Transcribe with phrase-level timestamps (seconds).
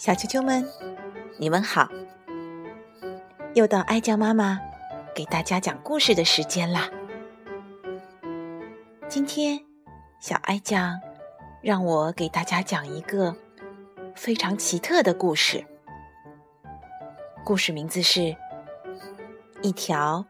[0.00, 0.66] 小啾啾们，
[1.36, 1.86] 你们好！
[3.52, 4.58] 又到哀酱妈妈
[5.14, 6.88] 给大家讲故事的时间啦。
[9.10, 9.60] 今天，
[10.18, 10.98] 小哀酱
[11.60, 13.36] 让我给大家讲一个
[14.16, 15.66] 非常奇特的故事。
[17.44, 18.20] 故事名字是
[19.60, 20.24] 《一条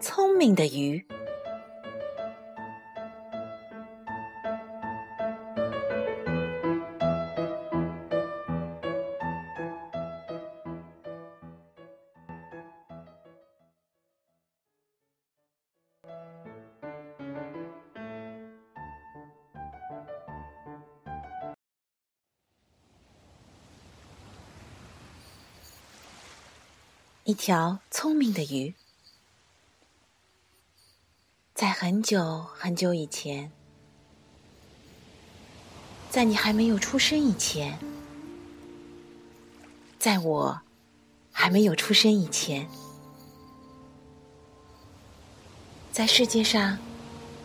[0.00, 0.98] 聪明的鱼》。
[27.24, 28.74] 一条聪明的鱼，
[31.54, 33.52] 在很久很久以前，
[36.10, 37.78] 在你还没有出生以前，
[40.00, 40.60] 在我
[41.30, 42.68] 还没有出生以前，
[45.92, 46.76] 在世界上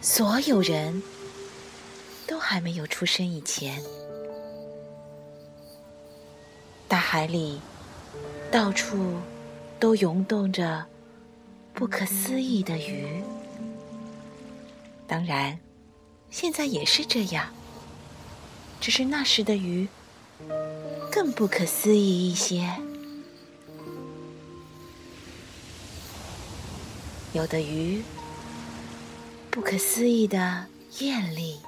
[0.00, 1.02] 所有人
[2.28, 3.82] 都还没有出生以前，
[6.86, 7.60] 大海里
[8.52, 9.18] 到处。
[9.78, 10.86] 都涌动着
[11.72, 13.22] 不可思议的鱼，
[15.06, 15.58] 当然，
[16.30, 17.52] 现在也是这样。
[18.80, 19.88] 只是那时的鱼
[21.10, 22.70] 更不可思议一些。
[27.32, 28.02] 有的鱼
[29.50, 30.66] 不可思议的
[31.00, 31.58] 艳丽，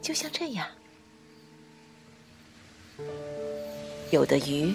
[0.00, 0.66] 就像这样；
[4.10, 4.74] 有的鱼。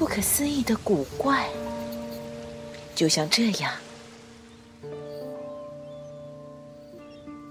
[0.00, 1.46] 不可思议的古怪，
[2.94, 3.70] 就像这样。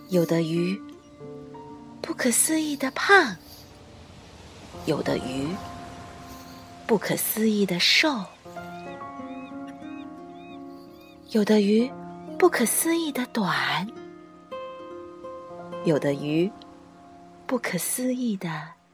[0.09, 0.81] 有的鱼
[2.01, 3.35] 不可思议的胖，
[4.87, 5.47] 有的鱼
[6.87, 8.25] 不可思议的瘦，
[11.29, 11.87] 有的鱼
[12.39, 13.87] 不可思议的短，
[15.85, 16.51] 有的鱼
[17.45, 18.49] 不可思议的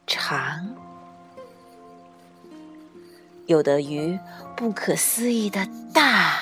[0.06, 0.76] 长。
[3.48, 4.18] 有的鱼
[4.58, 6.40] 不可思议的大，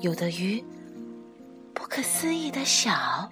[0.00, 0.62] 有的鱼
[1.72, 3.30] 不可思议的小，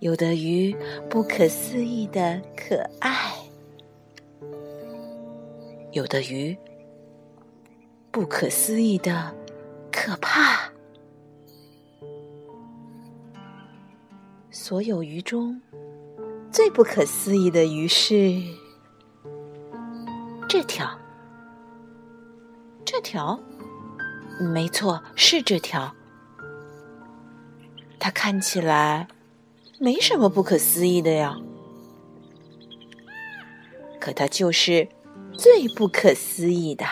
[0.00, 0.76] 有的鱼
[1.08, 3.32] 不可思议的可爱，
[5.92, 6.54] 有的鱼
[8.10, 9.34] 不可思议的
[9.90, 10.70] 可怕。
[14.50, 15.62] 所有鱼中
[16.52, 18.65] 最不可思议的鱼是。
[20.58, 20.98] 这条，
[22.82, 23.38] 这条，
[24.40, 25.94] 没错，是这条。
[27.98, 29.06] 它看起来
[29.78, 31.36] 没什么不可思议的呀，
[34.00, 34.88] 可它就是
[35.36, 36.86] 最不可思议的。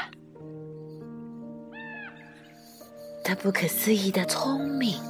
[3.25, 5.01] 它不可思议的聪明，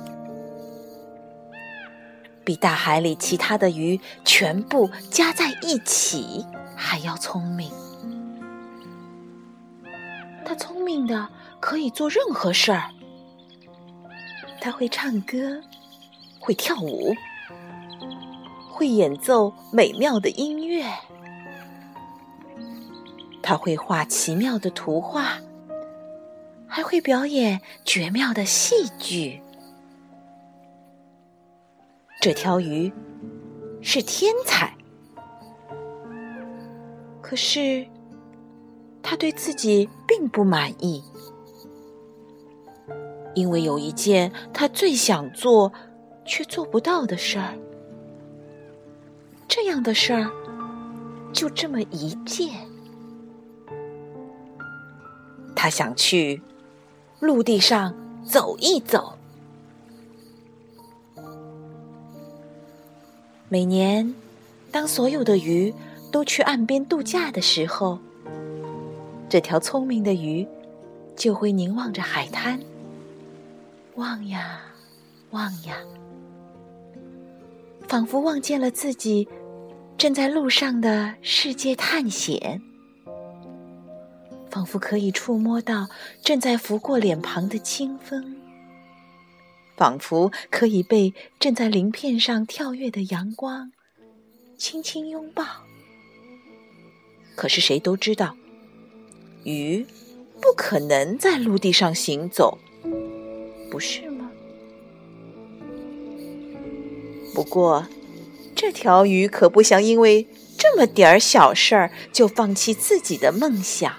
[2.45, 7.73] 比大海里其他的鱼全部加在一起还要聪明。
[10.55, 11.29] 聪明的
[11.61, 12.91] 可以做任何事儿。
[14.61, 15.61] 他会唱歌，
[16.41, 17.15] 会跳舞，
[18.71, 20.85] 会演奏美妙的音乐。
[23.43, 25.39] 他会画奇妙的图画，
[26.67, 29.43] 还会表演绝妙的戏剧。
[32.23, 32.91] 这条鱼
[33.83, 34.75] 是天才，
[37.21, 37.87] 可是。
[39.07, 41.05] 他对自己并不满意，
[43.35, 45.71] 因为有一件他最想做
[46.25, 47.55] 却做不到的事儿。
[49.47, 50.31] 这样的事儿
[51.35, 52.51] 就这么一件，
[55.55, 56.41] 他想去
[57.21, 57.95] 陆地上
[58.25, 59.19] 走一走。
[63.51, 64.15] 每年，
[64.73, 65.73] 当所有的鱼
[66.11, 67.99] 都去岸边度假的时候。
[69.29, 70.47] 这条聪明的鱼
[71.17, 72.61] 就会凝望着海滩，
[73.97, 74.61] 望呀
[75.31, 75.79] 望呀，
[77.89, 79.27] 仿佛望见了自己
[79.99, 82.63] 正在路上的世界探险，
[84.51, 85.89] 仿佛可以触摸到
[86.23, 88.37] 正在拂过脸庞的清风，
[89.77, 93.73] 仿佛可以被正在鳞片上跳跃的阳光
[94.57, 95.45] 轻轻拥抱。
[97.35, 98.37] 可是谁都知道。
[99.45, 99.87] 鱼
[100.41, 102.59] 不可能在陆地上行走，
[103.71, 104.31] 不是吗？
[107.35, 107.87] 不过，
[108.55, 110.27] 这条鱼可不想因为
[110.59, 113.93] 这么点儿小事儿就放弃自己的梦想。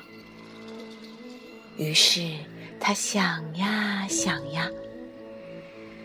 [1.78, 2.22] 于是，
[2.80, 4.72] 他想呀想呀，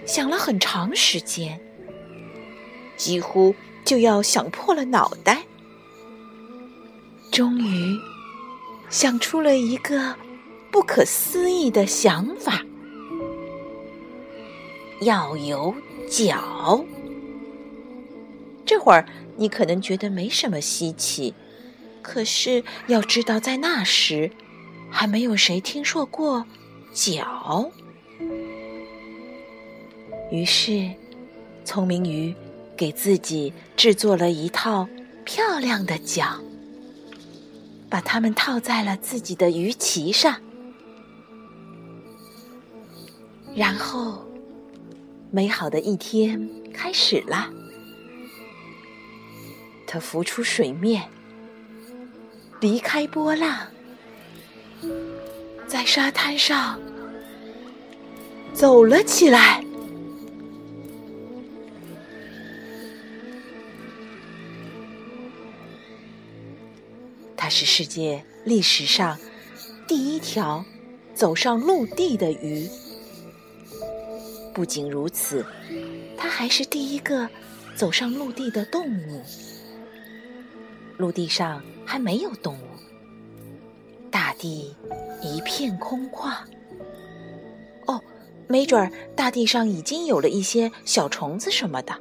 [0.04, 1.60] 想了很长时间，
[2.96, 3.54] 几乎
[3.84, 5.44] 就要想破了脑袋。
[7.30, 7.96] 终于，
[8.90, 10.16] 想出了一个
[10.70, 12.62] 不可思议的想法：
[15.00, 15.74] 要有
[16.10, 16.84] 脚。
[18.66, 19.06] 这会儿
[19.36, 21.32] 你可能觉得没什么稀奇，
[22.02, 24.30] 可是要知道，在那时。
[24.92, 26.44] 还没有谁听说过
[26.92, 27.70] 脚，
[30.32, 30.90] 于是
[31.64, 32.34] 聪明鱼
[32.76, 34.88] 给自己制作了一套
[35.24, 36.40] 漂亮的脚，
[37.90, 40.40] 把它们套在了自己的鱼鳍上，
[43.54, 44.24] 然后
[45.32, 47.50] 美好的一天开始了。
[49.86, 51.02] 它浮出水面，
[52.60, 53.66] 离开波浪。
[55.66, 56.80] 在沙滩上
[58.52, 59.64] 走了起来。
[67.40, 69.18] 它是世界历史上
[69.88, 70.62] 第一条
[71.14, 72.68] 走上陆地的鱼。
[74.52, 75.42] 不仅如此，
[76.18, 77.26] 它还是第一个
[77.74, 79.22] 走上陆地的动物。
[80.98, 82.66] 陆地上还没有动物。
[84.10, 84.76] 大地
[85.22, 86.30] 一片空旷。
[87.86, 87.98] 哦，
[88.48, 91.98] 没准儿大地上已经有了一些小虫子什么的，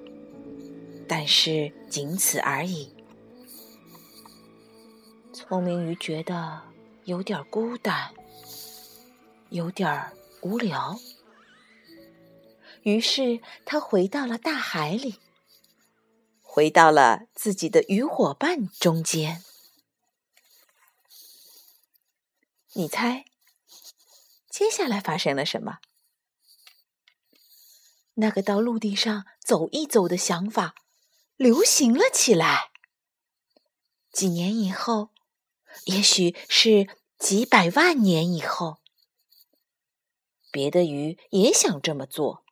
[1.07, 2.89] 但是仅此而已。
[5.41, 6.61] 聪明鱼觉得
[7.05, 8.13] 有点孤单，
[9.49, 10.99] 有点无聊，
[12.83, 15.17] 于是他回到了大海里，
[16.41, 19.41] 回到了自己的鱼伙伴中间。
[22.73, 23.23] 你猜，
[24.49, 25.79] 接下来发生了什么？
[28.15, 30.75] 那个到陆地上走一走的想法
[31.37, 32.71] 流行了起来。
[34.11, 35.11] 几年以后，
[35.85, 36.87] 也许是
[37.17, 38.77] 几百万年以后，
[40.51, 42.43] 别的鱼也想这么做。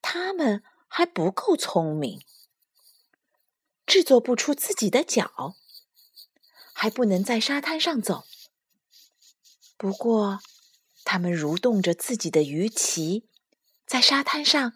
[0.00, 2.20] 它们还不够聪明，
[3.86, 5.56] 制作不出自己的脚，
[6.74, 8.24] 还不能在沙滩上走。
[9.76, 10.40] 不过，
[11.04, 13.28] 他们蠕动着自己的鱼鳍，
[13.86, 14.74] 在沙滩上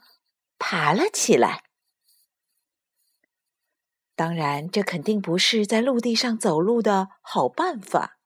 [0.59, 1.66] 爬了起来。
[4.17, 8.19] 当然，这肯定不是在陆地上走路的好办法。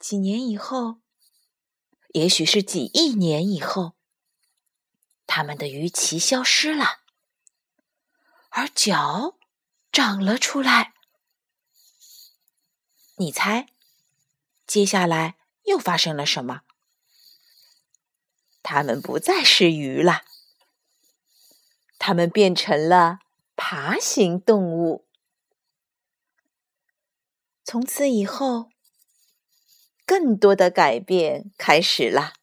[0.00, 1.00] 几年以后，
[2.12, 3.94] 也许是几亿年以后，
[5.28, 7.02] 他们的鱼鳍消失了，
[8.50, 9.38] 而脚
[9.92, 10.92] 长了出来。
[13.18, 13.68] 你猜？
[14.66, 15.36] 接下来
[15.66, 16.62] 又发生了什么？
[18.64, 20.24] 它们不再是鱼了，
[21.96, 23.20] 它们变成了
[23.56, 25.08] 爬行动物。
[27.64, 28.70] 从此以后，
[30.04, 32.34] 更多的改变开始了。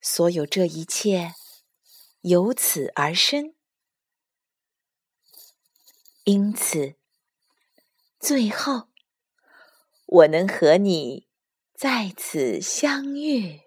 [0.00, 1.34] 所有这一切
[2.22, 3.54] 由此而生，
[6.24, 6.96] 因此，
[8.18, 8.88] 最后。
[10.08, 11.26] 我能和你
[11.74, 13.62] 在此相遇，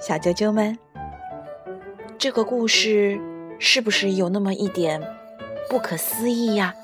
[0.00, 0.78] 小啾啾们，
[2.18, 3.20] 这个故事
[3.58, 5.00] 是不是有那么一点
[5.68, 6.74] 不可思议呀？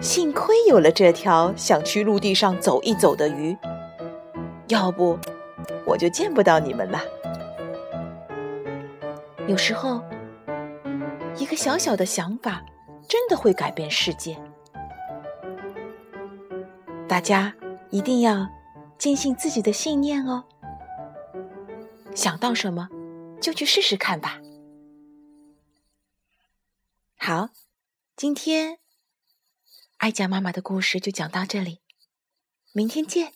[0.00, 3.56] 幸亏有了这条想去陆地上走一走的鱼，
[4.68, 5.18] 要不
[5.86, 7.00] 我就见不到你们了。
[9.46, 10.02] 有时候。
[11.36, 12.60] 一个小小的想法，
[13.08, 14.36] 真的会改变世界。
[17.08, 17.54] 大家
[17.88, 18.46] 一定要
[19.00, 20.44] 坚信自己的信念哦！
[22.14, 22.90] 想到什么，
[23.40, 24.42] 就去试试看吧。
[27.16, 27.48] 好，
[28.14, 28.78] 今天
[29.96, 31.80] 艾佳妈妈的故事就讲到这里，
[32.72, 33.32] 明天见。